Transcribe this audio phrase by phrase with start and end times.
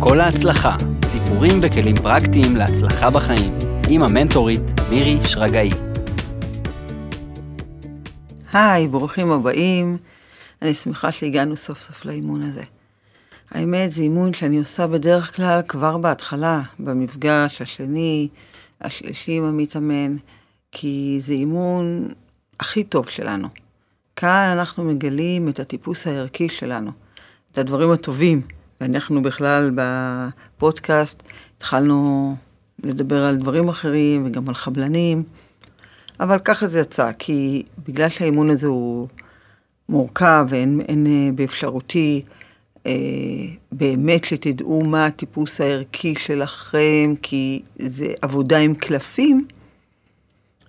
[0.00, 5.70] כל ההצלחה, סיפורים וכלים פרקטיים להצלחה בחיים, עם המנטורית מירי שרגאי.
[8.52, 9.96] היי, ברוכים הבאים.
[10.62, 12.62] אני שמחה שהגענו סוף סוף לאימון הזה.
[13.50, 18.28] האמת, זה אימון שאני עושה בדרך כלל כבר בהתחלה, במפגש השני,
[18.80, 20.16] השלישי עם המתאמן,
[20.72, 22.08] כי זה אימון
[22.60, 23.48] הכי טוב שלנו.
[24.16, 26.90] כאן אנחנו מגלים את הטיפוס הערכי שלנו,
[27.52, 28.57] את הדברים הטובים.
[28.80, 31.22] ואנחנו בכלל בפודקאסט
[31.56, 32.36] התחלנו
[32.84, 35.22] לדבר על דברים אחרים וגם על חבלנים,
[36.20, 39.08] אבל ככה זה יצא, כי בגלל שהאימון הזה הוא
[39.88, 42.22] מורכב ואין אין אה, באפשרותי
[42.86, 42.92] אה,
[43.72, 49.46] באמת שתדעו מה הטיפוס הערכי שלכם, כי זה עבודה עם קלפים,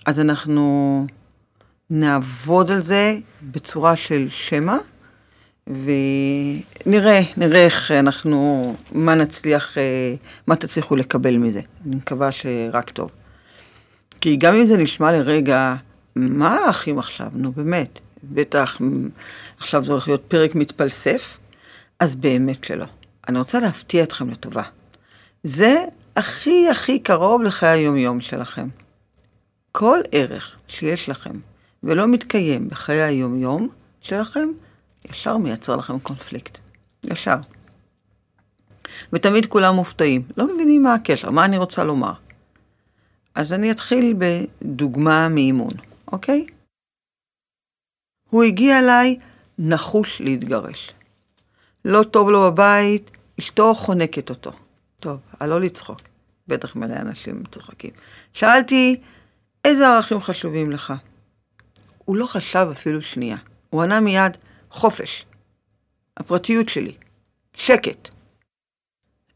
[0.05, 1.05] אז אנחנו
[1.89, 3.17] נעבוד על זה
[3.51, 4.77] בצורה של שמע,
[5.69, 10.13] ונראה, נראה איך אנחנו, מה נצליח, אה,
[10.47, 11.61] מה תצליחו לקבל מזה.
[11.85, 13.11] אני מקווה שרק טוב.
[14.21, 15.75] כי גם אם זה נשמע לרגע,
[16.15, 17.27] מה האחים עכשיו?
[17.33, 18.77] נו באמת, בטח
[19.59, 21.37] עכשיו זה הולך להיות פרק מתפלסף,
[21.99, 22.85] אז באמת שלא.
[23.29, 24.63] אני רוצה להפתיע אתכם לטובה.
[25.43, 25.75] זה
[26.15, 28.67] הכי הכי קרוב לחיי היומיום שלכם.
[29.71, 31.31] כל ערך שיש לכם
[31.83, 33.67] ולא מתקיים בחיי היומיום
[34.01, 34.49] שלכם,
[35.05, 36.57] ישר מייצר לכם קונפליקט.
[37.03, 37.35] ישר.
[39.13, 42.13] ותמיד כולם מופתעים, לא מבינים מה הקשר, מה אני רוצה לומר.
[43.35, 45.73] אז אני אתחיל בדוגמה מאימון,
[46.11, 46.45] אוקיי?
[48.29, 49.19] הוא הגיע אליי
[49.59, 50.91] נחוש להתגרש.
[51.85, 54.51] לא טוב לו בבית, אשתו חונקת אותו.
[54.99, 56.01] טוב, על לא לצחוק,
[56.47, 57.91] בטח מלא אנשים צוחקים.
[58.33, 59.01] שאלתי,
[59.65, 60.93] איזה ערכים חשובים לך?
[62.05, 63.37] הוא לא חשב אפילו שנייה.
[63.69, 64.37] הוא ענה מיד,
[64.71, 65.25] חופש.
[66.17, 66.93] הפרטיות שלי.
[67.53, 68.09] שקט.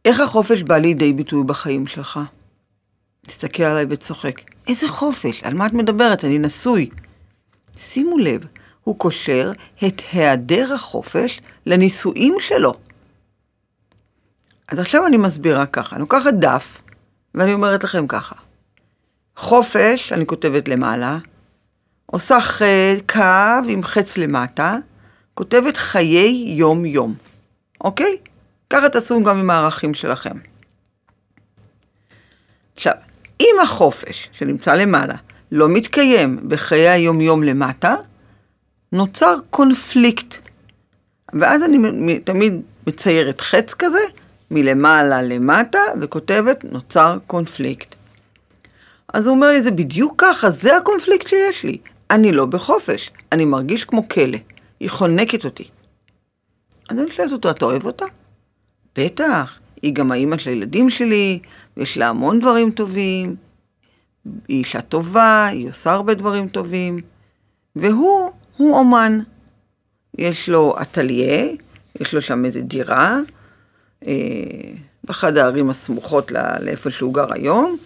[0.05, 2.19] איך החופש בא לידי ביטוי בחיים שלך?
[3.21, 4.41] תסתכל עליי וצוחק.
[4.67, 5.43] איזה חופש?
[5.43, 6.25] על מה את מדברת?
[6.25, 6.89] אני נשוי.
[7.77, 8.45] שימו לב,
[8.83, 9.51] הוא קושר
[9.87, 12.73] את היעדר החופש לנישואים שלו.
[14.67, 16.81] אז עכשיו אני מסבירה ככה, אני לוקחת דף,
[17.35, 18.35] ואני אומרת לכם ככה.
[19.37, 21.17] חופש, אני כותבת למעלה,
[22.05, 22.37] עושה
[23.09, 24.77] קו עם חץ למטה,
[25.33, 27.15] כותבת חיי יום-יום,
[27.81, 28.17] אוקיי?
[28.69, 30.37] ככה תעשו גם עם הערכים שלכם.
[32.75, 32.93] עכשיו,
[33.39, 35.15] אם החופש שנמצא למעלה
[35.51, 37.95] לא מתקיים בחיי היום-יום למטה,
[38.91, 40.35] נוצר קונפליקט.
[41.33, 43.99] ואז אני תמיד מציירת חץ כזה,
[44.51, 47.95] מלמעלה למטה, וכותבת נוצר קונפליקט.
[49.13, 51.77] אז הוא אומר לי, זה בדיוק ככה, זה הקונפליקט שיש לי.
[52.11, 54.37] אני לא בחופש, אני מרגיש כמו כלא.
[54.79, 55.67] היא חונקת אותי.
[56.89, 58.05] אז אני שואלת אותו, אתה אוהב אותה?
[58.95, 61.39] בטח, היא גם האימא של הילדים שלי,
[61.77, 63.35] ויש לה המון דברים טובים.
[64.47, 66.99] היא אישה טובה, היא עושה הרבה דברים טובים.
[67.75, 69.19] והוא, הוא אומן.
[70.17, 71.45] יש לו אטליה,
[71.99, 73.19] יש לו שם איזה דירה,
[74.07, 74.13] אה,
[75.03, 76.31] באחד הערים הסמוכות
[76.61, 77.77] לאיפה שהוא גר היום,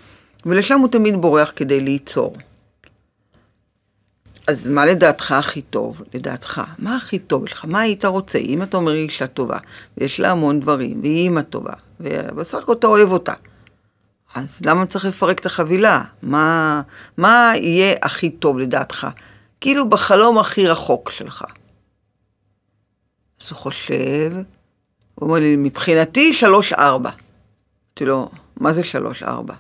[0.46, 2.38] ולשם הוא תמיד בורח כדי ליצור.
[4.48, 6.02] אז מה לדעתך הכי טוב?
[6.14, 7.66] לדעתך, מה הכי טוב שלך?
[7.66, 8.38] מה היית רוצה?
[8.38, 9.58] אם אתה אומר אישה טובה,
[9.98, 13.34] ויש לה המון דברים, והיא אימא טובה, ובסך הכל אתה אוהב אותה,
[14.36, 16.02] אז למה צריך לפרק את החבילה?
[16.22, 16.82] מה,
[17.18, 19.08] מה יהיה הכי טוב לדעתך?
[19.62, 21.46] כאילו בחלום הכי רחוק שלך.
[23.42, 24.34] אז הוא חושב,
[25.16, 27.10] הוא אומר לי, מבחינתי שלוש-ארבע.
[27.10, 29.54] אמרתי לו, מה זה שלוש-ארבע?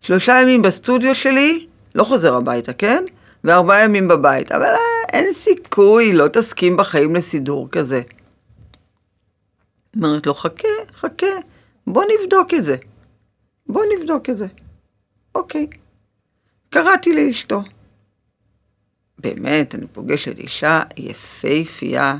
[0.00, 3.04] שלושה ימים בסטודיו שלי, לא חוזר הביתה, כן?
[3.44, 4.52] וארבעה ימים בבית.
[4.52, 4.74] אבל
[5.12, 8.02] אין סיכוי, לא תסכים בחיים לסידור כזה.
[9.96, 11.26] אומרת לו, חכה, חכה,
[11.86, 12.76] בוא נבדוק את זה.
[13.66, 14.46] בוא נבדוק את זה.
[15.34, 15.66] אוקיי.
[16.70, 17.62] קראתי לאשתו.
[19.18, 22.16] באמת, אני פוגשת אישה יפהפייה,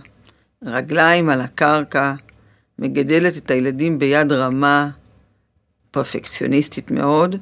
[0.64, 2.14] רגליים על הקרקע,
[2.78, 4.90] מגדלת את הילדים ביד רמה,
[5.90, 7.36] פרפקציוניסטית מאוד,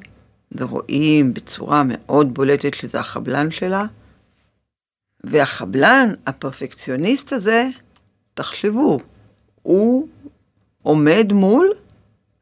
[0.51, 3.85] ורואים בצורה מאוד בולטת שזה החבלן שלה.
[5.23, 7.67] והחבלן, הפרפקציוניסט הזה,
[8.33, 8.99] תחשבו,
[9.61, 10.07] הוא
[10.83, 11.67] עומד מול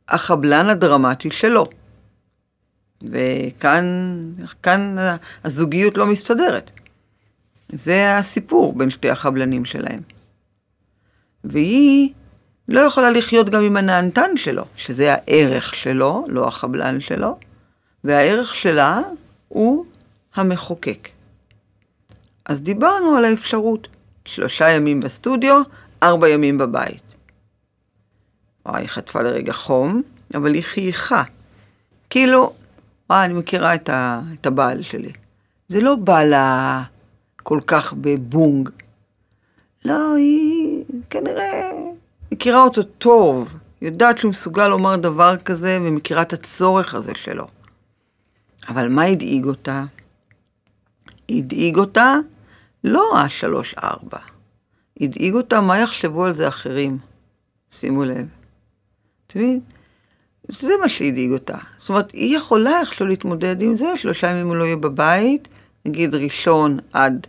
[0.10, 1.68] החבלן הדרמטי שלו.
[3.04, 3.86] וכאן
[4.64, 4.96] כאן
[5.44, 6.72] הזוגיות לא מסתדרת.
[7.72, 10.00] זה הסיפור בין שתי החבלנים שלהם.
[11.44, 12.14] והיא
[12.68, 17.40] לא יכולה לחיות גם עם הנענתן שלו, שזה הערך שלו, לא החבלן שלו,
[18.04, 19.02] והערך שלה
[19.48, 19.86] הוא
[20.36, 21.10] המחוקק.
[22.46, 23.88] אז דיברנו על האפשרות,
[24.26, 25.62] שלושה ימים בסטודיו,
[26.04, 27.04] ארבע ימים בבית.
[28.66, 30.02] וואי, היא חטפה לרגע חום,
[30.36, 31.24] אבל היא חייכה.
[32.10, 32.54] כאילו,
[33.10, 35.12] וואי, אני מכירה את, ה, את הבעל שלי.
[35.70, 36.84] זה לא בא לה
[37.44, 38.70] כל כך בבונג.
[39.86, 41.72] לא, היא כנראה
[42.32, 47.48] מכירה אותו טוב, יודעת שהוא מסוגל לומר דבר כזה ומכירה את הצורך הזה שלו.
[48.70, 49.86] אבל מה הדאיג אותה?
[51.30, 52.16] הדאיג אותה
[52.84, 54.20] לא השלוש-ארבע.
[55.02, 56.98] הדאיג אותה מה יחשבו על זה אחרים.
[57.72, 58.28] שימו לב.
[59.28, 59.60] אתה מבין?
[60.48, 61.58] זה מה שהדאיג אותה.
[61.78, 65.48] זאת אומרת, היא יכולה איכשהו להתמודד עם זה, שלושה ימים הוא לא יהיה בבית,
[65.86, 67.28] נגיד ראשון עד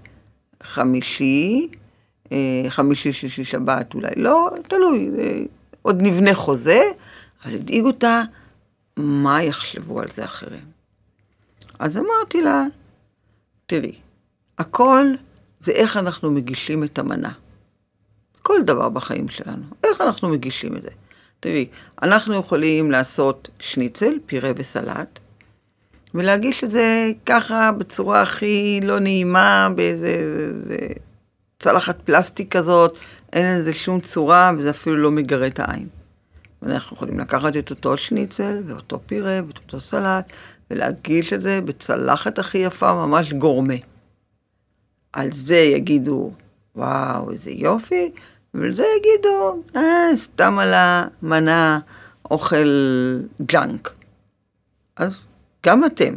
[0.62, 1.68] חמישי,
[2.32, 2.36] אה,
[2.68, 5.10] חמישי, שישי, שבת, אולי לא, תלוי,
[5.82, 6.82] עוד נבנה חוזה,
[7.44, 8.22] אבל הדאיג אותה
[8.96, 10.79] מה יחשבו על זה אחרים.
[11.80, 12.64] אז אמרתי לה,
[13.66, 13.94] תראי,
[14.58, 15.06] הכל
[15.60, 17.32] זה איך אנחנו מגישים את המנה.
[18.42, 20.88] כל דבר בחיים שלנו, איך אנחנו מגישים את זה.
[21.40, 21.66] תראי,
[22.02, 25.18] אנחנו יכולים לעשות שניצל, פירה וסלט,
[26.14, 30.16] ולהגיש את זה ככה בצורה הכי לא נעימה, באיזה
[31.58, 32.98] צלחת פלסטיק כזאת,
[33.32, 35.88] אין לזה שום צורה, וזה אפילו לא מגרה את העין.
[36.62, 40.32] ואנחנו יכולים לקחת את אותו שניצל, ואותו פירה, ואת אותו סלט,
[40.70, 43.74] ולהגיש את זה בצלחת הכי יפה, ממש גורמה.
[45.12, 46.32] על זה יגידו,
[46.76, 48.10] וואו, איזה יופי,
[48.54, 51.78] ועל זה יגידו, אה, סתם על המנה
[52.30, 52.68] אוכל
[53.42, 53.94] ג'אנק.
[54.96, 55.24] אז
[55.66, 56.14] גם אתם,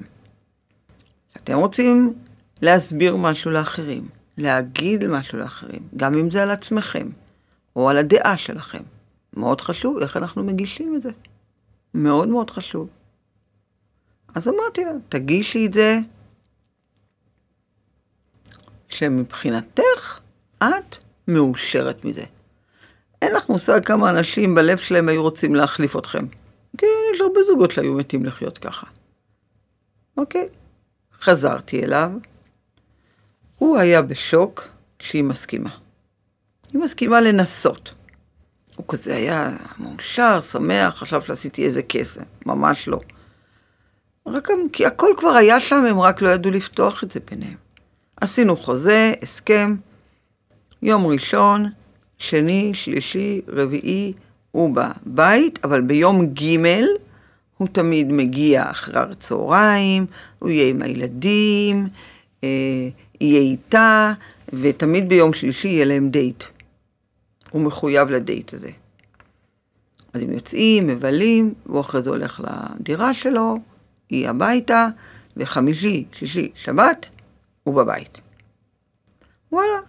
[1.37, 2.13] אתם רוצים
[2.61, 4.07] להסביר משהו לאחרים,
[4.37, 7.09] להגיד משהו לאחרים, גם אם זה על עצמכם,
[7.75, 8.81] או על הדעה שלכם.
[9.37, 11.09] מאוד חשוב איך אנחנו מגישים את זה.
[11.93, 12.87] מאוד מאוד חשוב.
[14.35, 15.97] אז אמרתי לה, תגישי את זה
[18.89, 20.19] שמבחינתך
[20.59, 20.97] את
[21.27, 22.23] מאושרת מזה.
[23.21, 26.25] אין לך מושג כמה אנשים בלב שלהם היו רוצים להחליף אתכם.
[26.77, 28.87] כן, יש הרבה זוגות שהיו מתים לחיות ככה.
[30.17, 30.49] אוקיי,
[31.21, 32.11] חזרתי אליו.
[33.57, 34.67] הוא היה בשוק
[34.99, 35.69] שהיא מסכימה.
[36.73, 37.93] היא מסכימה לנסות.
[38.75, 42.23] הוא כזה היה מאושר, שמח, חשב שעשיתי איזה קסם.
[42.45, 42.99] ממש לא.
[44.27, 47.57] רק כי הכל כבר היה שם, הם רק לא ידעו לפתוח את זה ביניהם.
[48.21, 49.75] עשינו חוזה, הסכם,
[50.81, 51.69] יום ראשון,
[52.17, 54.13] שני, שלישי, רביעי,
[54.51, 56.57] הוא בבית, אבל ביום ג'
[57.57, 60.05] הוא תמיד מגיע אחר הצהריים,
[60.39, 61.87] הוא יהיה עם הילדים,
[62.43, 62.49] אה,
[63.21, 64.13] יהיה איתה,
[64.53, 66.43] ותמיד ביום שלישי יהיה להם דייט.
[67.49, 68.69] הוא מחויב לדייט הזה.
[70.13, 73.57] אז הם יוצאים, מבלים, והוא אחרי זה הולך לדירה שלו,
[74.13, 74.87] היא הביתה,
[75.37, 77.09] וחמישי, שישי, שבת,
[77.63, 78.19] הוא בבית.
[79.51, 79.79] וואלה,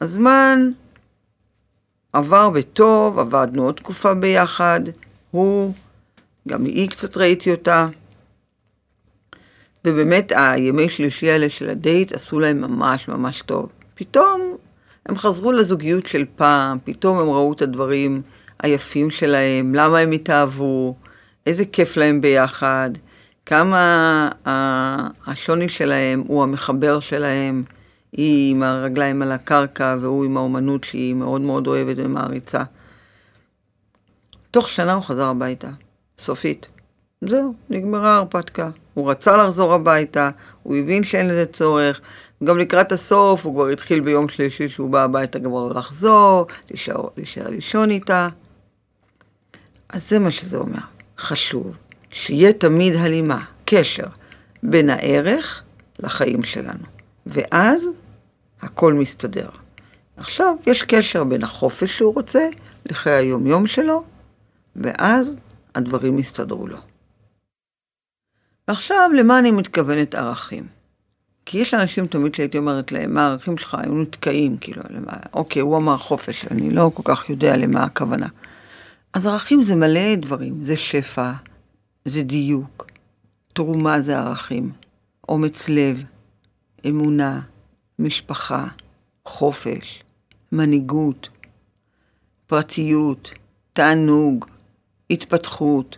[0.00, 0.70] הזמן
[2.12, 4.80] עבר בטוב, עבדנו עוד תקופה ביחד,
[5.30, 5.72] הוא,
[6.48, 7.88] גם היא קצת ראיתי אותה.
[9.84, 13.68] ובאמת הימי שלישי האלה של הדייט עשו להם ממש ממש טוב.
[13.94, 14.56] פתאום
[15.06, 18.22] הם חזרו לזוגיות של פעם, פתאום הם ראו את הדברים
[18.62, 20.94] היפים שלהם, למה הם התאהבו,
[21.46, 22.90] איזה כיף להם ביחד,
[23.46, 24.28] כמה
[25.26, 27.64] השוני שלהם הוא המחבר שלהם,
[28.12, 32.62] היא עם הרגליים על הקרקע והוא עם האומנות שהיא מאוד מאוד אוהבת ומעריצה.
[34.50, 35.68] תוך שנה הוא חזר הביתה,
[36.18, 36.68] סופית.
[37.20, 38.70] זהו, נגמרה ההרפתקה.
[38.94, 40.30] הוא רצה לחזור הביתה,
[40.62, 42.00] הוא הבין שאין לזה צורך.
[42.44, 46.46] גם לקראת הסוף הוא כבר התחיל ביום שלישי שהוא בא הביתה גם לא לחזור,
[47.16, 48.28] להישאר לישון איתה.
[49.88, 50.80] אז זה מה שזה אומר.
[51.18, 51.76] חשוב
[52.16, 54.06] שיהיה תמיד הלימה, קשר,
[54.62, 55.62] בין הערך
[55.98, 56.84] לחיים שלנו.
[57.26, 57.82] ואז
[58.60, 59.48] הכל מסתדר.
[60.16, 62.48] עכשיו יש קשר בין החופש שהוא רוצה
[62.86, 64.04] לחיי היומיום שלו,
[64.76, 65.30] ואז
[65.74, 66.78] הדברים יסתדרו לו.
[68.68, 70.66] ועכשיו, למה אני מתכוונת ערכים?
[71.46, 75.62] כי יש אנשים תמיד שהייתי אומרת להם, מה הערכים שלך היו נתקעים, כאילו, למה, אוקיי,
[75.62, 78.28] הוא אמר חופש, אני לא כל כך יודע למה הכוונה.
[79.12, 81.32] אז ערכים זה מלא דברים, זה שפע,
[82.06, 82.86] זה דיוק,
[83.52, 84.72] תרומה זה ערכים,
[85.28, 86.04] אומץ לב,
[86.88, 87.40] אמונה,
[87.98, 88.66] משפחה,
[89.26, 90.02] חופש,
[90.52, 91.28] מנהיגות,
[92.46, 93.30] פרטיות,
[93.72, 94.44] תענוג,
[95.10, 95.96] התפתחות,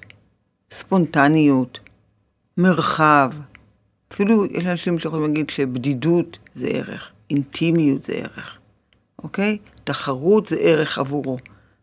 [0.70, 1.80] ספונטניות,
[2.56, 3.32] מרחב.
[4.12, 8.58] אפילו יש אנשים שיכולים להגיד שבדידות זה ערך, אינטימיות זה ערך,
[9.22, 9.58] אוקיי?
[9.84, 11.36] תחרות זה ערך עבורו.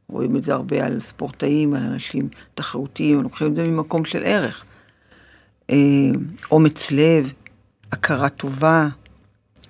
[0.10, 4.66] רואים את זה הרבה על ספורטאים, על אנשים תחרותיים, לוקחים את זה ממקום של ערך.
[5.70, 5.76] אה,
[6.52, 7.34] אומץ לב,
[7.92, 8.88] הכרה טובה,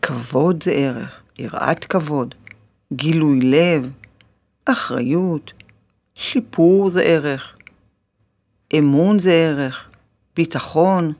[0.01, 2.35] כבוד זה ערך, יראת כבוד,
[2.93, 3.91] גילוי לב,
[4.65, 5.53] אחריות,
[6.13, 7.57] שיפור זה ערך,
[8.77, 9.89] אמון זה ערך,
[10.35, 11.13] ביטחון,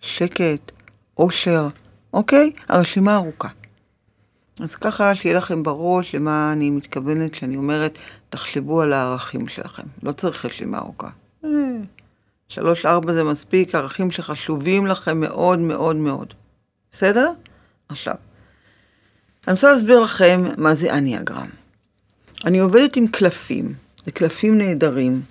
[0.00, 0.72] שקט,
[1.14, 1.68] עושר,
[2.12, 2.50] אוקיי?
[2.68, 3.48] הרשימה ארוכה.
[4.60, 7.98] אז ככה שיהיה לכם בראש למה אני מתכוונת כשאני אומרת,
[8.34, 9.82] תחשבו על הערכים שלכם.
[10.02, 11.08] לא צריך רשימה ארוכה.
[11.44, 11.50] אה,
[12.48, 16.34] שלוש, ארבע זה מספיק, ערכים שחשובים לכם מאוד מאוד מאוד.
[16.92, 17.32] בסדר?
[17.88, 18.14] עכשיו,
[19.46, 21.48] אני רוצה להסביר לכם מה זה אניאגרם.
[22.44, 23.74] אני עובדת עם קלפים,
[24.04, 25.22] זה קלפים נהדרים,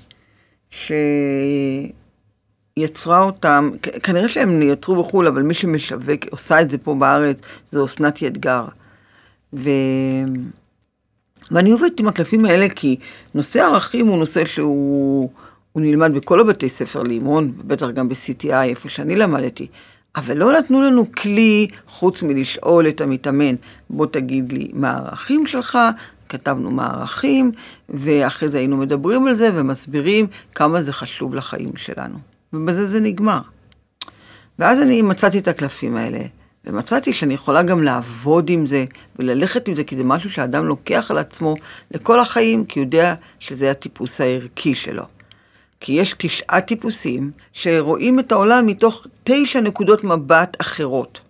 [2.79, 3.69] שיצרה אותם,
[4.03, 7.37] כנראה שהם יצרו בחו"ל, אבל מי שמשווק, עושה את זה פה בארץ,
[7.71, 8.65] זה אסנת ידגר.
[9.53, 9.69] ו...
[11.53, 12.95] ואני עובדת עם הקלפים האלה כי
[13.33, 15.29] נושא ערכים הוא נושא שהוא
[15.75, 19.67] נלמד בכל הבתי ספר לאימון, בטח גם ב-CTI, איפה שאני למדתי.
[20.15, 23.55] אבל לא נתנו לנו כלי חוץ מלשאול את המתאמן,
[23.89, 25.77] בוא תגיד לי מה הערכים שלך,
[26.29, 27.51] כתבנו מה הערכים,
[27.89, 32.17] ואחרי זה היינו מדברים על זה ומסבירים כמה זה חשוב לחיים שלנו.
[32.53, 33.41] ובזה זה נגמר.
[34.59, 36.19] ואז אני מצאתי את הקלפים האלה,
[36.65, 38.85] ומצאתי שאני יכולה גם לעבוד עם זה
[39.19, 41.55] וללכת עם זה, כי זה משהו שאדם לוקח על עצמו
[41.91, 45.03] לכל החיים, כי הוא יודע שזה הטיפוס הערכי שלו.
[45.79, 51.21] כי יש תשעה טיפוסים שרואים את העולם מתוך תשע נקודות מבט אחרות.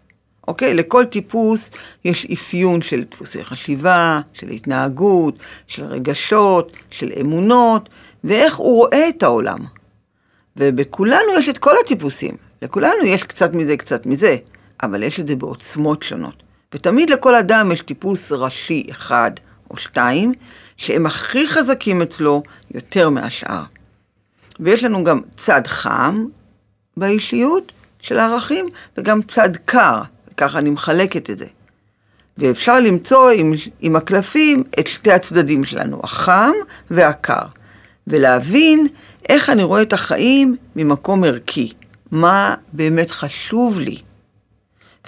[0.47, 0.73] אוקיי?
[0.73, 1.71] לכל טיפוס
[2.05, 5.37] יש אפיון של דפוסי חשיבה, של התנהגות,
[5.67, 7.89] של רגשות, של אמונות,
[8.23, 9.59] ואיך הוא רואה את העולם.
[10.57, 12.35] ובכולנו יש את כל הטיפוסים.
[12.61, 14.37] לכולנו יש קצת מזה, קצת מזה,
[14.83, 16.43] אבל יש את זה בעוצמות שונות.
[16.73, 19.31] ותמיד לכל אדם יש טיפוס ראשי אחד
[19.71, 20.33] או שתיים,
[20.77, 23.63] שהם הכי חזקים אצלו יותר מהשאר.
[24.59, 26.25] ויש לנו גם צד חם
[26.97, 28.65] באישיות של הערכים,
[28.97, 30.01] וגם צד קר,
[30.31, 31.45] וככה אני מחלקת את זה.
[32.37, 36.51] ואפשר למצוא עם, עם הקלפים את שתי הצדדים שלנו, החם
[36.91, 37.45] והקר,
[38.07, 38.87] ולהבין
[39.29, 41.71] איך אני רואה את החיים ממקום ערכי,
[42.11, 43.97] מה באמת חשוב לי.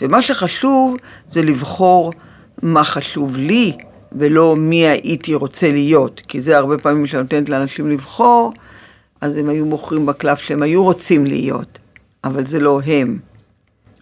[0.01, 0.97] ומה שחשוב
[1.31, 2.13] זה לבחור
[2.61, 3.77] מה חשוב לי,
[4.11, 8.53] ולא מי הייתי רוצה להיות, כי זה הרבה פעמים שנותנת לאנשים לבחור,
[9.21, 11.79] אז הם היו מוכרים בקלף שהם היו רוצים להיות,
[12.23, 13.19] אבל זה לא הם.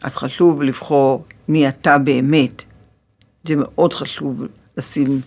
[0.02, 2.64] אז חשוב לבחור מי אתה באמת.
[3.48, 4.44] זה מאוד חשוב
[4.78, 5.22] לשים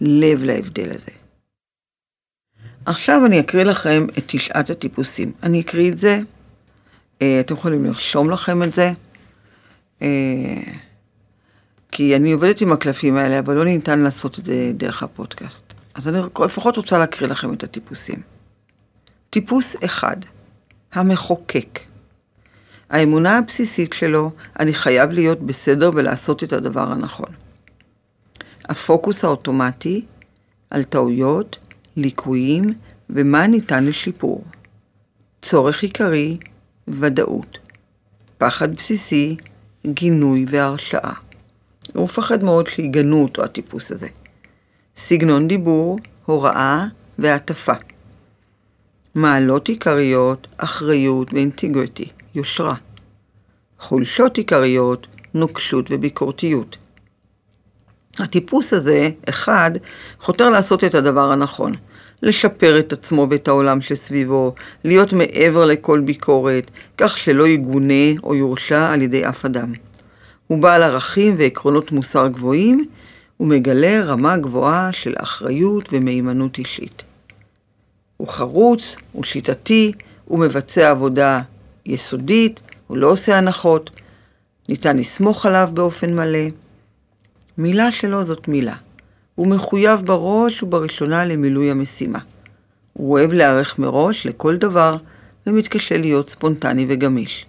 [0.00, 1.12] לב להבדל הזה.
[2.86, 5.32] עכשיו אני אקריא לכם את תשעת הטיפוסים.
[5.42, 6.20] אני אקריא את זה,
[7.22, 8.92] אה, אתם יכולים לרשום לכם את זה,
[11.90, 15.62] כי אני עובדת עם הקלפים האלה, אבל לא ניתן לעשות את זה דרך הפודקאסט.
[15.94, 18.22] אז אני לפחות רוצה להקריא לכם את הטיפוסים.
[19.30, 20.16] טיפוס אחד,
[20.92, 21.80] המחוקק.
[22.90, 24.30] האמונה הבסיסית שלו,
[24.60, 27.30] אני חייב להיות בסדר ולעשות את הדבר הנכון.
[28.68, 30.04] הפוקוס האוטומטי
[30.70, 31.58] על טעויות,
[31.96, 32.74] ליקויים
[33.10, 34.44] ומה ניתן לשיפור.
[35.42, 36.38] צורך עיקרי,
[36.88, 37.58] ודאות.
[38.38, 39.36] פחד בסיסי,
[39.86, 41.12] גינוי והרשעה.
[41.94, 44.08] הוא מפחד מאוד שיגנו אותו, הטיפוס הזה.
[44.96, 46.86] סגנון דיבור, הוראה
[47.18, 47.72] והטפה.
[49.14, 52.74] מעלות עיקריות, אחריות ואינטגריטי, יושרה.
[53.78, 56.76] חולשות עיקריות, נוקשות וביקורתיות.
[58.18, 59.70] הטיפוס הזה, אחד,
[60.20, 61.74] חותר לעשות את הדבר הנכון,
[62.22, 68.92] לשפר את עצמו ואת העולם שסביבו, להיות מעבר לכל ביקורת, כך שלא יגונה או יורשע
[68.92, 69.72] על ידי אף אדם.
[70.46, 72.84] הוא בעל ערכים ועקרונות מוסר גבוהים,
[73.40, 77.02] ומגלה רמה גבוהה של אחריות ומהימנות אישית.
[78.16, 79.92] הוא חרוץ, הוא שיטתי,
[80.24, 81.40] הוא מבצע עבודה
[81.86, 83.90] יסודית, הוא לא עושה הנחות,
[84.68, 86.48] ניתן לסמוך עליו באופן מלא.
[87.58, 88.74] מילה שלו זאת מילה.
[89.34, 92.18] הוא מחויב בראש ובראשונה למילוי המשימה.
[92.92, 94.96] הוא אוהב להיערך מראש לכל דבר
[95.46, 97.46] ומתקשה להיות ספונטני וגמיש.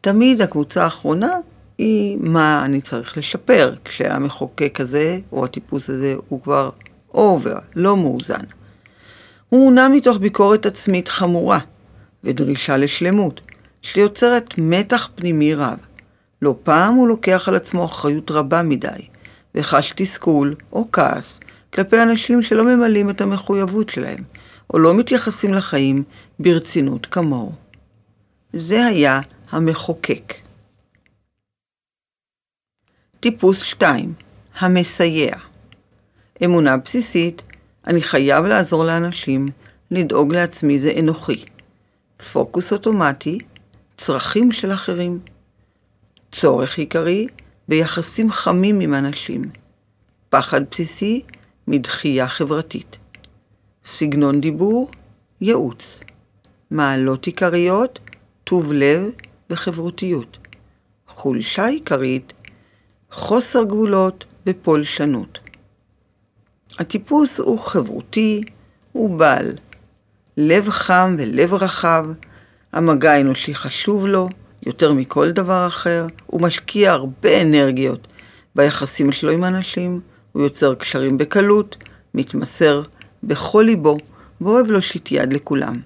[0.00, 1.32] תמיד הקבוצה האחרונה
[1.78, 6.70] היא מה אני צריך לשפר, כשהמחוקק הזה או הטיפוס הזה הוא כבר
[7.14, 8.44] אובר, לא מאוזן.
[9.48, 11.58] הוא מונע מתוך ביקורת עצמית חמורה
[12.24, 13.40] ודרישה לשלמות,
[13.82, 15.86] שיוצרת מתח פנימי רב.
[16.42, 18.88] לא פעם הוא לוקח על עצמו אחריות רבה מדי,
[19.54, 21.40] וחש תסכול או כעס
[21.72, 24.24] כלפי אנשים שלא ממלאים את המחויבות שלהם,
[24.74, 26.04] או לא מתייחסים לחיים
[26.38, 27.52] ברצינות כמוהו.
[28.52, 30.34] זה היה המחוקק.
[33.20, 34.14] טיפוס 2
[34.58, 35.36] המסייע
[36.44, 37.42] אמונה בסיסית
[37.86, 39.48] אני חייב לעזור לאנשים,
[39.90, 41.44] לדאוג לעצמי זה אנוכי.
[42.32, 43.38] פוקוס אוטומטי,
[43.96, 45.20] צרכים של אחרים.
[46.32, 47.26] צורך עיקרי,
[47.68, 49.50] ביחסים חמים עם אנשים.
[50.28, 51.22] פחד בסיסי,
[51.68, 52.98] מדחייה חברתית.
[53.84, 54.90] סגנון דיבור,
[55.40, 56.00] ייעוץ.
[56.70, 57.98] מעלות עיקריות,
[58.44, 59.04] טוב לב
[59.50, 60.38] וחברותיות.
[61.08, 62.32] חולשה עיקרית,
[63.10, 65.38] חוסר גבולות ופולשנות.
[66.78, 68.42] הטיפוס הוא חברותי,
[68.92, 69.52] הוא בעל
[70.36, 72.06] לב חם ולב רחב,
[72.72, 74.28] המגע האנושי חשוב לו
[74.66, 78.08] יותר מכל דבר אחר, הוא משקיע הרבה אנרגיות
[78.54, 80.00] ביחסים שלו עם אנשים,
[80.32, 81.76] הוא יוצר קשרים בקלות,
[82.14, 82.82] מתמסר
[83.22, 83.98] בכל ליבו
[84.40, 85.80] ואוהב להושיט יד לכולם.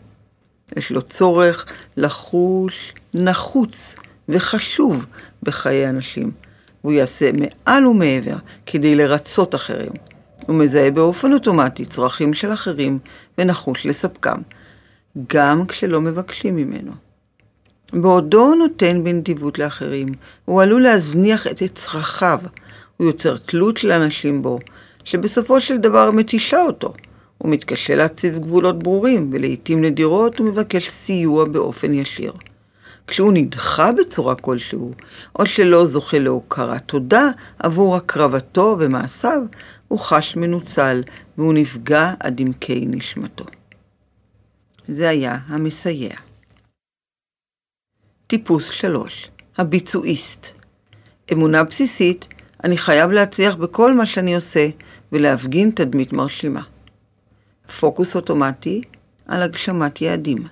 [0.77, 1.67] יש לו צורך
[1.97, 3.97] לחוש נחוץ
[4.29, 5.07] וחשוב
[5.43, 6.31] בחיי אנשים.
[6.87, 9.93] והוא יעשה מעל ומעבר כדי לרצות אחרים.
[10.47, 12.99] הוא מזהה באופן אוטומטי צרכים של אחרים
[13.39, 14.39] ונחוש לספקם,
[15.29, 16.93] גם כשלא מבקשים ממנו.
[17.93, 20.09] בעודו נותן בנדיבות לאחרים,
[20.45, 22.41] הוא עלול להזניח את צרכיו.
[22.97, 24.59] הוא יוצר תלות של אנשים בו,
[25.05, 26.93] שבסופו של דבר מתישה אותו.
[27.39, 32.33] הוא מתקשה להציב גבולות ברורים, ולעיתים נדירות הוא מבקש סיוע באופן ישיר.
[33.07, 34.93] כשהוא נדחה בצורה כלשהו,
[35.39, 39.43] או שלא זוכה להוקרת תודה עבור הקרבתו ומעשיו,
[39.89, 41.03] הוא חש מנוצל
[41.39, 43.45] והוא נפגע עד עמקי נשמתו.
[44.89, 46.26] זה היה המסייע.
[48.27, 50.47] טיפוס שלוש, הביצועיסט.
[51.33, 54.69] אמונה בסיסית, אני חייב להצליח בכל מה שאני עושה
[55.13, 56.63] ולהפגין תדמית מרשימה.
[57.81, 58.83] פוקוס אוטומטי
[59.27, 60.47] על הגשמת יעדים.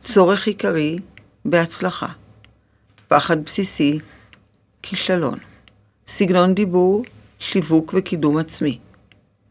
[0.00, 0.98] צורך עיקרי
[1.44, 2.06] בהצלחה.
[3.08, 3.98] פחד בסיסי,
[4.82, 5.38] כישלון.
[6.08, 7.04] סגנון דיבור,
[7.38, 8.78] שיווק וקידום עצמי.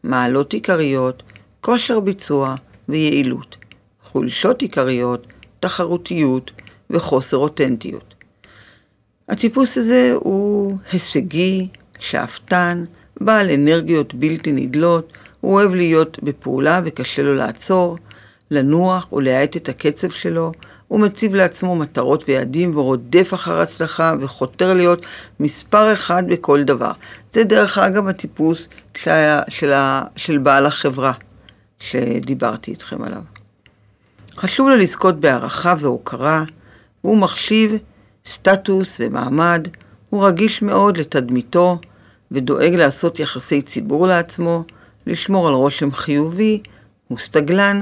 [0.02, 1.22] מעלות עיקריות,
[1.60, 2.54] כושר ביצוע
[2.88, 3.56] ויעילות.
[4.04, 5.26] חולשות עיקריות,
[5.60, 6.50] תחרותיות
[6.90, 8.14] וחוסר אותנטיות.
[9.28, 11.68] הטיפוס הזה הוא הישגי,
[11.98, 12.84] שאפתן,
[13.20, 17.98] בעל אנרגיות בלתי נדלות, הוא אוהב להיות בפעולה וקשה לו לעצור,
[18.50, 20.52] לנוח ולהאט את הקצב שלו,
[20.88, 25.06] הוא מציב לעצמו מטרות ויעדים ורודף אחר הצלחה וחותר להיות
[25.40, 26.92] מספר אחד בכל דבר.
[27.32, 28.68] זה דרך אגב הטיפוס
[29.48, 31.12] של, ה, של בעל החברה
[31.80, 33.22] שדיברתי איתכם עליו.
[34.36, 36.44] חשוב לו לזכות בהערכה והוקרה,
[37.02, 37.72] הוא מחשיב
[38.26, 39.68] סטטוס ומעמד,
[40.10, 41.78] הוא רגיש מאוד לתדמיתו
[42.30, 44.64] ודואג לעשות יחסי ציבור לעצמו,
[45.06, 46.62] לשמור על רושם חיובי,
[47.08, 47.80] הוא סטגלן,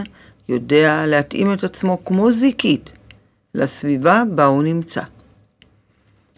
[0.48, 2.92] יודע להתאים את עצמו כמו זיקית
[3.54, 5.02] לסביבה בה הוא נמצא.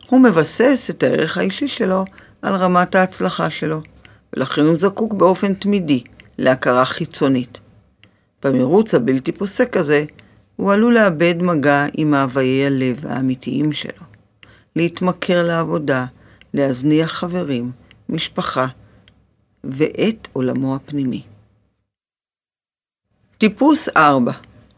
[0.09, 2.05] הוא מבסס את הערך האישי שלו
[2.43, 3.81] על רמת ההצלחה שלו,
[4.33, 6.03] ולכן הוא זקוק באופן תמידי
[6.39, 7.59] להכרה חיצונית.
[8.45, 10.05] במרוץ הבלתי פוסק הזה,
[10.61, 14.05] הוא עלול לאבד מגע עם מאוויי הלב האמיתיים שלו,
[14.77, 16.07] להתמכר לעבודה,
[16.55, 17.71] להזניח חברים,
[18.09, 18.67] משפחה,
[19.65, 21.23] ואת עולמו הפנימי.
[23.39, 24.33] טיפוס 4,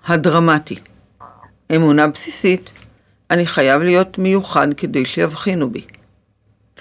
[0.04, 0.76] הדרמטי.
[1.76, 2.70] אמונה בסיסית,
[3.30, 5.86] אני חייב להיות מיוחד כדי שיבחינו בי.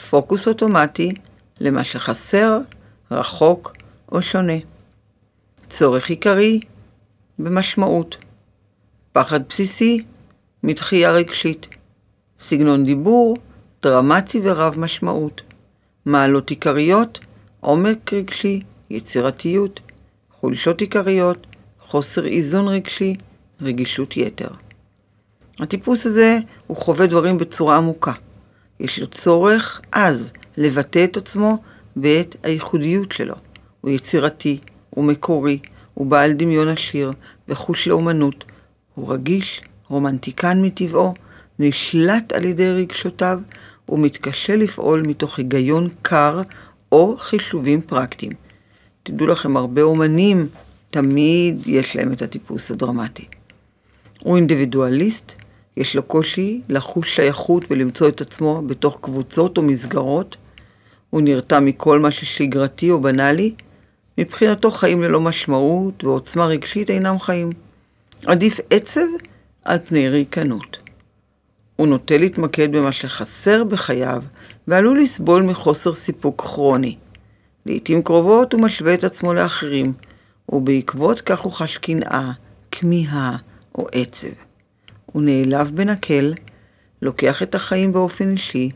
[0.10, 1.14] פוקוס אוטומטי
[1.60, 2.58] למה שחסר,
[3.12, 3.74] רחוק
[4.12, 4.58] או שונה.
[5.70, 6.60] צורך עיקרי
[7.40, 8.18] במשמעות.
[9.14, 10.04] פחד בסיסי,
[10.64, 11.68] מתחייה רגשית.
[12.40, 13.38] סגנון דיבור,
[13.84, 15.42] דרמטי ורב משמעות.
[16.06, 17.20] מעלות עיקריות,
[17.60, 19.80] עומק רגשי, יצירתיות.
[20.40, 21.48] חולשות עיקריות,
[21.82, 23.16] חוסר איזון רגשי,
[23.62, 24.48] רגישות יתר.
[25.60, 28.14] הטיפוס הזה, הוא חווה דברים בצורה עמוקה.
[28.80, 31.58] יש לו צורך עז לבטא את עצמו
[31.98, 33.36] ואת הייחודיות שלו.
[33.82, 34.58] הוא יצירתי,
[34.90, 35.60] הוא מקורי,
[35.94, 37.12] הוא בעל דמיון עשיר
[37.48, 38.51] וחוש לאומנות.
[38.96, 41.14] הוא רגיש, רומנטיקן מטבעו,
[41.60, 43.40] נשלט על ידי רגשותיו
[43.90, 46.42] ומתקשה לפעול מתוך היגיון קר
[46.92, 48.32] או חישובים פרקטיים.
[49.04, 50.48] תדעו לכם, הרבה אומנים
[50.90, 53.26] תמיד יש להם את הטיפוס הדרמטי.
[54.24, 55.34] הוא אינדיבידואליסט,
[55.78, 60.38] יש לו קושי לחוש שייכות ולמצוא את עצמו בתוך קבוצות או מסגרות.
[61.10, 63.54] הוא נרתע מכל מה ששגרתי או בנאלי.
[64.18, 67.52] מבחינתו חיים ללא משמעות ועוצמה רגשית אינם חיים.
[68.26, 69.08] עדיף עצב
[69.64, 70.78] על פני ריקנות.
[71.76, 74.24] הוא נוטה להתמקד במה שחסר בחייו
[74.68, 76.96] ועלול לסבול מחוסר סיפוק כרוני.
[77.66, 79.94] לעתים קרובות הוא משווה את עצמו לאחרים,
[80.50, 82.32] ובעקבות כך הוא חש קנאה,
[82.72, 83.38] כמיהה
[83.76, 84.28] או עצב.
[85.06, 86.34] הוא נעלב בנקל,
[87.02, 88.70] לוקח את החיים באופן אישי,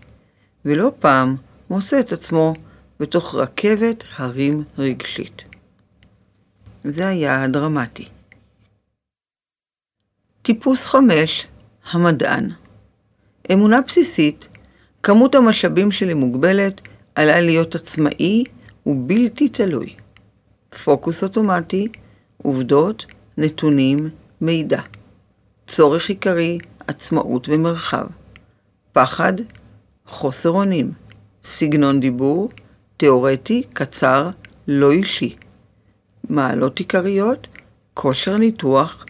[0.65, 1.35] ולא פעם
[1.69, 2.53] מוצא את עצמו
[2.99, 5.43] בתוך רכבת הרים רגשית.
[6.83, 8.14] זה היה הדרמטי.
[10.45, 11.47] טיפוס חמש,
[11.91, 12.49] המדען.
[13.53, 14.47] אמונה בסיסית,
[15.03, 16.81] כמות המשאבים שלי מוגבלת,
[17.15, 18.43] עליי להיות עצמאי
[18.85, 19.95] ובלתי תלוי.
[20.83, 21.87] פוקוס אוטומטי,
[22.37, 23.05] עובדות,
[23.37, 24.09] נתונים,
[24.41, 24.81] מידע.
[25.67, 28.05] צורך עיקרי, עצמאות ומרחב.
[28.93, 29.33] פחד,
[30.07, 30.91] חוסר אונים.
[31.43, 32.49] סגנון דיבור,
[32.97, 34.29] תאורטי, קצר,
[34.67, 35.35] לא אישי.
[36.29, 37.47] מעלות עיקריות,
[37.93, 39.05] כושר ניתוח,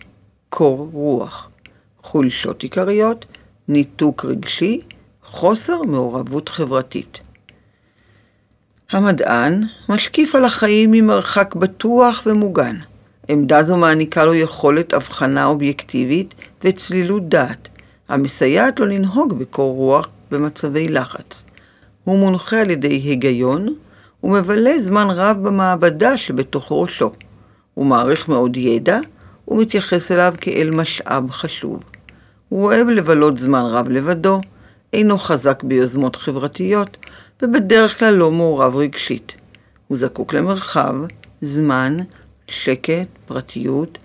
[0.58, 1.50] קור רוח.
[2.04, 3.26] חולשות עיקריות,
[3.68, 4.82] ניתוק רגשי,
[5.24, 7.20] חוסר מעורבות חברתית.
[8.92, 12.76] המדען משקיף על החיים ממרחק בטוח ומוגן.
[13.28, 17.68] עמדה זו מעניקה לו יכולת הבחנה אובייקטיבית וצלילות דעת,
[18.10, 21.44] המסייעת לו לנהוג בקור רוח במצבי לחץ.
[22.04, 23.68] הוא מונחה על ידי היגיון,
[24.24, 27.12] ומבלה זמן רב במעבדה שבתוך ראשו.
[27.74, 29.00] הוא מעריך מאוד ידע,
[29.48, 31.80] ומתייחס אליו כאל משאב חשוב.
[32.50, 34.42] הוא אוהב לבלות זמן רב לבדו,
[34.94, 36.98] אינו חזק ביוזמות חברתיות,
[37.42, 39.36] ובדרך כלל לא מעורב רגשית.
[39.88, 40.96] הוא זקוק למרחב,
[41.42, 41.98] זמן,
[42.48, 43.98] שקט, פרטיות,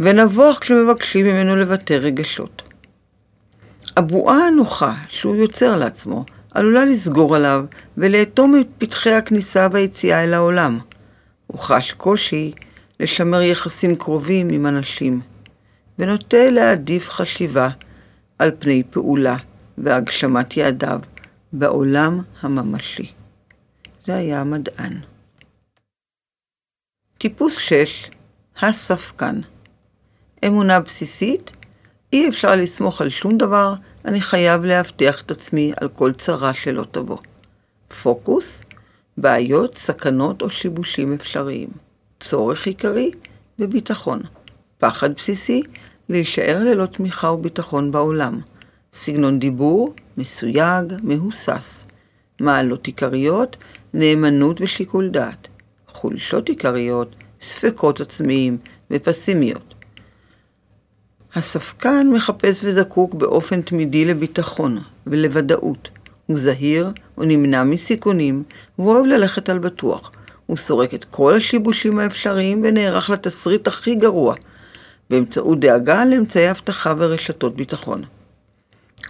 [0.00, 2.62] ונבוך כשמבקשים ממנו לבטא רגשות.
[3.96, 7.64] הבועה הנוחה שהוא יוצר לעצמו עלולה לסגור עליו
[7.98, 10.78] ולאטום את פתחי הכניסה והיציאה אל העולם.
[11.46, 12.52] הוא חש קושי
[13.04, 15.20] לשמר יחסים קרובים עם אנשים,
[15.98, 17.68] ונוטה להעדיף חשיבה
[18.38, 19.36] על פני פעולה
[19.78, 21.00] והגשמת יעדיו
[21.52, 23.12] בעולם הממשי.
[24.06, 24.92] זה היה המדען.
[27.18, 28.10] טיפוס 6,
[28.60, 29.40] הספקן.
[30.46, 31.52] אמונה בסיסית,
[32.12, 36.84] אי אפשר לסמוך על שום דבר, אני חייב להבטיח את עצמי על כל צרה שלא
[36.90, 37.18] תבוא.
[38.02, 38.62] פוקוס,
[39.16, 41.83] בעיות, סכנות או שיבושים אפשריים.
[42.28, 43.10] צורך עיקרי
[43.58, 44.20] בביטחון.
[44.78, 45.62] פחד בסיסי,
[46.08, 48.40] להישאר ללא תמיכה וביטחון בעולם.
[48.92, 51.84] סגנון דיבור, מסויג, מהוסס.
[52.40, 53.56] מעלות עיקריות,
[53.94, 55.48] נאמנות ושיקול דעת.
[55.88, 58.58] חולשות עיקריות, ספקות עצמיים
[58.90, 59.74] ופסימיות.
[61.34, 65.88] הספקן מחפש וזקוק באופן תמידי לביטחון ולוודאות.
[66.26, 68.42] הוא זהיר, הוא נמנע מסיכונים,
[68.78, 70.13] והוא אוהב ללכת על בטוח.
[70.46, 74.34] הוא סורק את כל השיבושים האפשריים ונערך לתסריט הכי גרוע,
[75.10, 78.02] באמצעות דאגה לאמצעי אבטחה ורשתות ביטחון.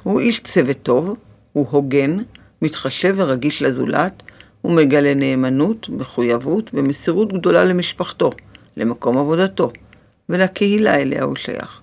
[0.02, 1.16] הוא איש צוות טוב,
[1.52, 2.16] הוא הוגן,
[2.62, 4.22] מתחשב ורגיש לזולת,
[4.60, 8.30] הוא מגלה נאמנות, מחויבות ומסירות גדולה למשפחתו,
[8.76, 9.70] למקום עבודתו,
[10.28, 11.80] ולקהילה אליה הוא שייך.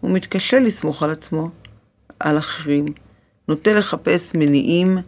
[0.00, 1.50] הוא מתקשה לסמוך על עצמו,
[2.20, 2.84] על אחרים,
[3.48, 4.98] נוטה לחפש מניעים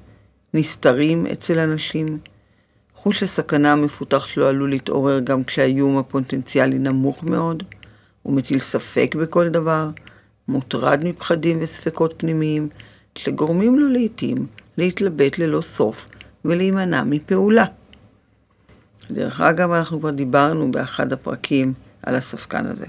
[0.54, 2.18] נסתרים אצל אנשים.
[3.04, 7.62] חוש הסכנה המפותח שלו עלול להתעורר גם כשהאיום הפוטנציאלי נמוך מאוד,
[8.22, 9.90] הוא מטיל ספק בכל דבר,
[10.48, 12.68] מוטרד מפחדים וספקות פנימיים,
[13.18, 14.46] שגורמים לו לעתים
[14.78, 16.08] להתלבט ללא סוף
[16.44, 17.64] ולהימנע מפעולה.
[19.10, 22.86] דרך אגב, אנחנו כבר דיברנו באחד הפרקים על הספקן הזה.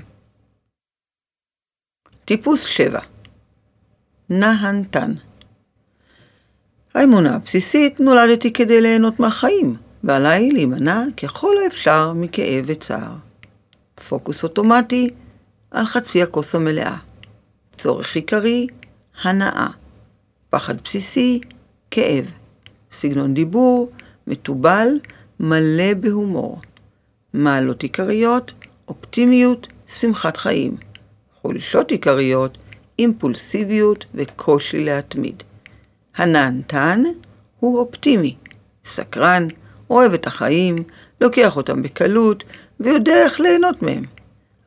[2.26, 3.00] טיפוס 7
[4.30, 5.14] נהנתן
[6.94, 13.14] האמונה הבסיסית נולדתי כדי ליהנות מהחיים, ועליי להימנע ככל האפשר מכאב וצער.
[14.10, 15.10] פוקוס אוטומטי
[15.72, 16.98] על חצי הכוס המלאה.
[17.78, 18.68] צורך עיקרי,
[19.24, 19.68] הנאה.
[20.50, 21.40] פחד בסיסי,
[21.92, 22.32] כאב.
[22.92, 23.92] סגנון דיבור,
[24.28, 24.88] מתובל,
[25.40, 26.62] מלא בהומור.
[27.34, 28.54] מעלות עיקריות,
[28.88, 30.78] אופטימיות, שמחת חיים.
[31.42, 32.58] חולשות עיקריות,
[33.00, 35.44] אימפולסיביות וקושי להתמיד.
[36.16, 37.04] הנענתן
[37.60, 38.36] הוא אופטימי,
[38.86, 39.48] סקרן,
[39.90, 40.84] אוהב את החיים,
[41.22, 42.44] לוקח אותם בקלות
[42.80, 44.04] ויודע איך ליהנות מהם.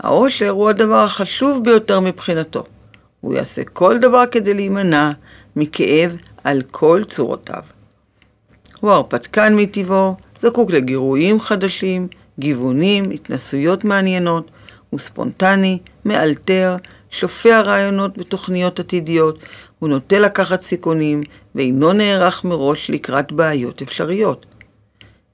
[0.00, 2.64] העושר הוא הדבר החשוב ביותר מבחינתו.
[3.20, 5.11] הוא יעשה כל דבר כדי להימנע
[5.57, 7.62] מכאב על כל צורותיו.
[8.81, 14.50] הוא הרפתקן מטבעו, זקוק לגירויים חדשים, גיוונים, התנסויות מעניינות,
[14.90, 16.76] הוא ספונטני, מאלתר,
[17.11, 19.38] שופע רעיונות ותוכניות עתידיות,
[19.78, 21.22] הוא נוטה לקחת סיכונים
[21.54, 24.46] ואינו נערך מראש לקראת בעיות אפשריות.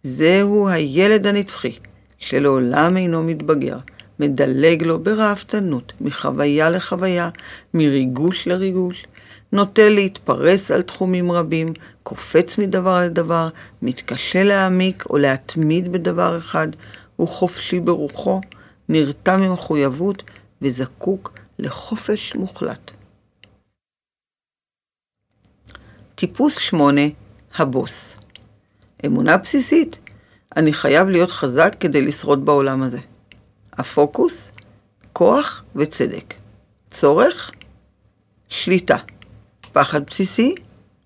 [0.07, 1.79] זהו הילד הנצחי,
[2.19, 3.79] שלעולם אינו מתבגר,
[4.21, 7.31] מדלג לו ברעבתנות, מחוויה לחוויה,
[7.75, 9.07] מריגוש לריגוש,
[9.53, 13.49] נוטה להתפרס על תחומים רבים, קופץ מדבר לדבר,
[13.83, 16.69] מתקשה להעמיק או להתמיד בדבר אחד,
[17.17, 18.41] הוא חופשי ברוחו,
[18.89, 20.23] נרתע ממחויבות
[20.63, 22.91] וזקוק לחופש מוחלט.
[26.15, 27.01] טיפוס 8,
[27.55, 28.24] הבוס.
[29.07, 29.99] אמונה בסיסית,
[30.57, 32.99] אני חייב להיות חזק כדי לשרוד בעולם הזה.
[33.73, 34.51] הפוקוס,
[35.13, 36.35] כוח וצדק.
[36.91, 37.51] צורך,
[38.49, 38.97] שליטה.
[39.73, 40.55] פחד בסיסי,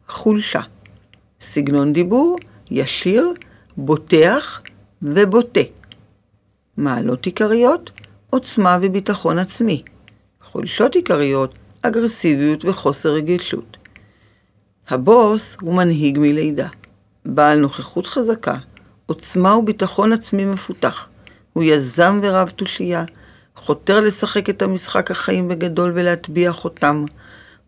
[0.08, 0.60] חולשה.
[1.40, 2.36] סגנון דיבור,
[2.70, 3.32] ישיר,
[3.76, 4.62] בוטח
[5.02, 5.60] ובוטה.
[6.76, 7.90] מעלות עיקריות,
[8.30, 9.82] עוצמה וביטחון עצמי.
[10.42, 13.76] חולשות עיקריות, אגרסיביות וחוסר רגישות.
[14.88, 16.68] הבוס הוא מנהיג מלידה,
[17.30, 18.56] בעל נוכחות חזקה,
[19.06, 21.08] עוצמה וביטחון עצמי מפותח.
[21.52, 23.04] הוא יזם ורב תושייה,
[23.56, 27.04] חותר לשחק את המשחק החיים בגדול ולהטביע חותם.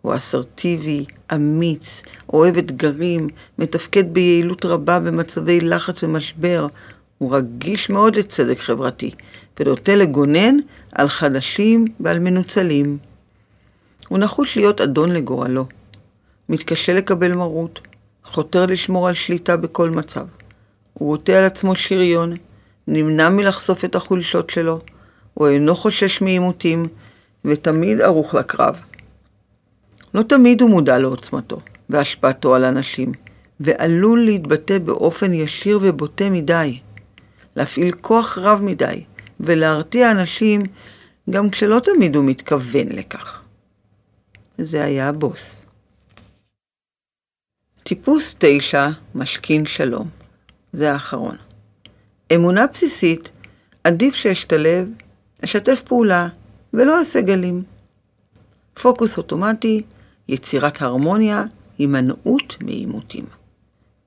[0.03, 6.67] הוא אסרטיבי, אמיץ, אוהב אתגרים, מתפקד ביעילות רבה במצבי לחץ ומשבר.
[7.19, 9.11] הוא רגיש מאוד לצדק חברתי,
[9.61, 10.57] ונוטה לגונן
[10.93, 12.99] על חדשים ועל מנוצלים.
[14.09, 15.67] הוא נחוש להיות אדון לגורלו.
[16.49, 17.81] מתקשה לקבל מרות,
[18.31, 20.27] חותר לשמור על שליטה בכל מצב.
[20.95, 22.37] הוא עוטה על עצמו שריון,
[22.89, 24.79] נמנע מלחשוף את החולשות שלו,
[25.35, 26.89] הוא אינו חושש מעימותים,
[27.45, 28.81] ותמיד ערוך לקרב.
[30.15, 33.13] לא תמיד הוא מודע לעוצמתו והשפעתו על אנשים,
[33.61, 36.79] ועלול להתבטא באופן ישיר ובוטה מדי,
[37.57, 39.05] להפעיל כוח רב מדי,
[39.41, 40.63] ולהרתיע אנשים
[41.31, 43.41] גם כשלא תמיד הוא מתכוון לכך.
[44.59, 45.60] זה היה הבוס.
[47.91, 50.09] טיפוס תשע, משכין שלום.
[50.73, 51.37] זה האחרון.
[52.35, 53.31] אמונה בסיסית,
[53.85, 54.89] עדיף שאשתלב,
[55.45, 56.29] אשתף פעולה
[56.75, 57.63] ולא אעשה גלים.
[58.83, 59.83] פוקוס אוטומטי,
[60.29, 61.45] יצירת הרמוניה,
[61.79, 63.25] הימנעות מעימותים.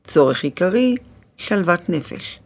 [0.08, 0.96] צורך עיקרי,
[1.38, 2.40] שלוות נפש.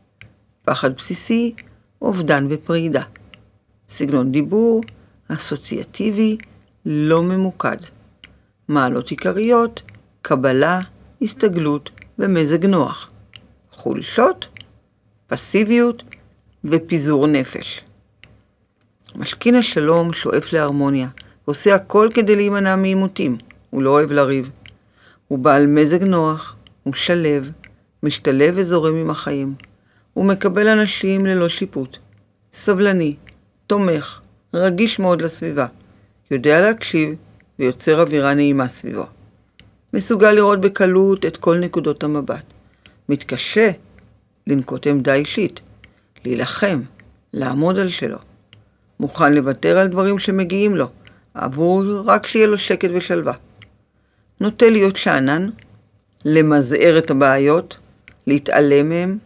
[0.66, 1.54] פחד בסיסי,
[2.02, 3.04] אובדן ופרידה.
[3.90, 4.84] סגנון דיבור,
[5.28, 6.38] אסוציאטיבי,
[6.86, 7.78] לא ממוקד.
[8.68, 9.82] מעלות עיקריות,
[10.22, 10.82] קבלה,
[11.22, 13.10] הסתגלות ומזג נוח.
[13.72, 14.48] חולשות,
[15.28, 16.04] פסיביות
[16.64, 17.82] ופיזור נפש.
[19.16, 21.08] משכין השלום שואף להרמוניה,
[21.46, 23.38] עושה הכל כדי להימנע מעימותים,
[23.70, 24.50] הוא לא אוהב לריב.
[25.28, 27.52] הוא בעל מזג נוח, הוא שלב,
[28.04, 29.56] משתלב וזורם עם החיים.
[30.14, 31.98] הוא מקבל אנשים ללא שיפוט.
[32.54, 33.16] סבלני,
[33.68, 34.20] תומך,
[34.54, 35.66] רגיש מאוד לסביבה.
[36.32, 37.16] יודע להקשיב
[37.60, 39.06] ויוצר אווירה נעימה סביבו.
[39.94, 42.44] מסוגל לראות בקלות את כל נקודות המבט.
[43.10, 43.72] מתקשה
[44.48, 45.60] לנקוט עמדה אישית,
[46.26, 46.82] להילחם,
[47.34, 48.18] לעמוד על שלו.
[49.00, 50.90] מוכן לוותר על דברים שמגיעים לו,
[51.34, 53.34] עבור רק שיהיה לו שקט ושלווה.
[54.42, 55.50] נוטה להיות שאנן,
[56.26, 57.78] למזער את הבעיות,
[58.28, 59.18] להתעלם מהם,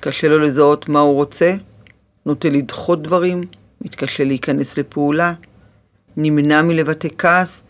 [0.00, 1.54] קשה לו לזהות מה הוא רוצה,
[2.26, 3.44] נוטה לדחות דברים,
[3.80, 5.32] מתקשה להיכנס לפעולה,
[6.16, 7.62] נמנע מלבטא כעס,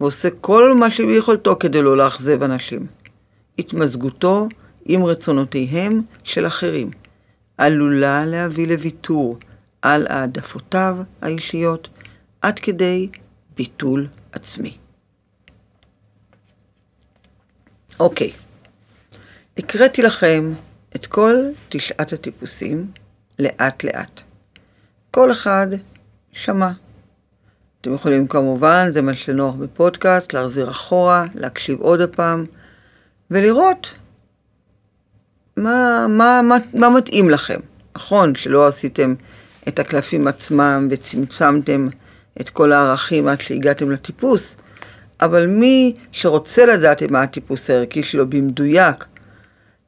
[0.00, 2.86] ועושה כל מה שביכולתו כדי לא לאכזב אנשים.
[3.58, 4.48] התמזגותו
[4.84, 6.90] עם רצונותיהם של אחרים
[7.58, 9.38] עלולה להביא לוויתור
[9.82, 11.88] על העדפותיו האישיות
[12.42, 13.08] עד כדי
[13.56, 14.76] ביטול עצמי.
[18.00, 18.32] אוקיי,
[19.58, 20.52] הקראתי לכם
[20.96, 21.34] את כל
[21.68, 22.90] תשעת הטיפוסים
[23.38, 24.20] לאט לאט.
[25.10, 25.66] כל אחד
[26.32, 26.70] שמע.
[27.80, 32.44] אתם יכולים כמובן, זה מה שנוח בפודקאסט, להחזיר אחורה, להקשיב עוד הפעם,
[33.30, 33.94] ולראות
[35.56, 37.58] מה, מה, מה, מה מתאים לכם.
[37.96, 39.14] נכון שלא עשיתם
[39.68, 41.88] את הקלפים עצמם וצמצמתם
[42.40, 44.56] את כל הערכים עד שהגעתם לטיפוס,
[45.20, 49.04] אבל מי שרוצה לדעת מה הטיפוס הערכי שלו במדויק,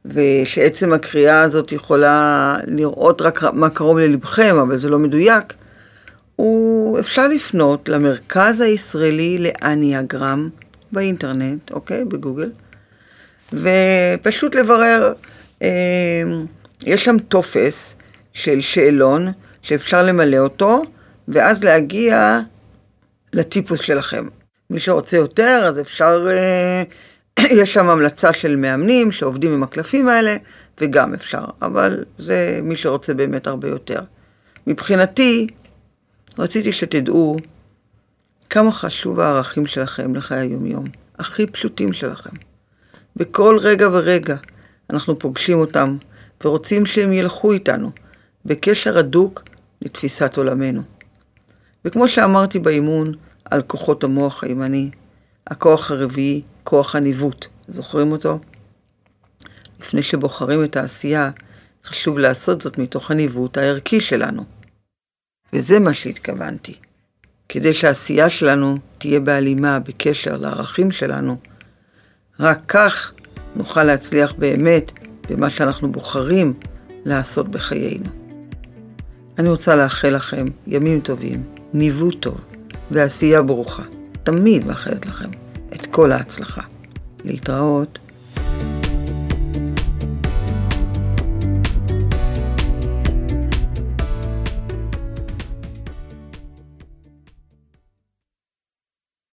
[0.05, 5.55] ושעצם הקריאה הזאת יכולה לראות רק מה קרוב ללבכם, אבל זה לא מדויק,
[6.41, 10.49] הוא אפשר לפנות למרכז הישראלי לאניאגרם
[10.93, 12.05] באינטרנט, אוקיי?
[12.05, 12.53] בגוגל,
[13.53, 15.13] ופשוט לברר,
[15.63, 16.23] אה,
[16.87, 17.95] יש שם טופס
[18.33, 19.29] של שאלון
[19.63, 20.83] שאפשר למלא אותו,
[21.29, 22.41] ואז להגיע
[23.33, 24.25] לטיפוס שלכם.
[24.71, 26.83] מי שרוצה יותר, אז אפשר, אה,
[27.61, 30.37] יש שם המלצה של מאמנים שעובדים עם הקלפים האלה,
[30.81, 34.01] וגם אפשר, אבל זה מי שרוצה באמת הרבה יותר.
[34.67, 35.47] מבחינתי,
[36.41, 37.37] רציתי שתדעו
[38.51, 40.85] כמה חשוב הערכים שלכם לחיי היומיום,
[41.19, 42.37] הכי פשוטים שלכם.
[43.17, 44.37] בכל רגע ורגע
[44.91, 45.97] אנחנו פוגשים אותם
[46.45, 47.91] ורוצים שהם ילכו איתנו
[48.45, 49.43] בקשר הדוק
[49.83, 50.83] לתפיסת עולמנו.
[51.85, 54.91] וכמו שאמרתי באימון על כוחות המוח הימני,
[55.47, 58.39] הכוח הרביעי, כוח הניווט, זוכרים אותו?
[59.81, 61.31] לפני שבוחרים את העשייה,
[61.85, 64.60] חשוב לעשות זאת מתוך הניווט הערכי שלנו.
[65.53, 66.75] וזה מה שהתכוונתי.
[67.49, 71.37] כדי שהעשייה שלנו תהיה בהלימה בקשר לערכים שלנו,
[72.41, 73.13] רק כך
[73.57, 74.93] נוכל להצליח באמת
[75.29, 76.53] במה שאנחנו בוחרים
[77.05, 78.11] לעשות בחיינו.
[79.39, 82.41] אני רוצה לאחל לכם ימים טובים, ניווט טוב
[82.91, 83.83] ועשייה ברוכה.
[84.23, 85.29] תמיד מאחלת לכם
[85.73, 86.63] את כל ההצלחה.
[87.25, 87.99] להתראות.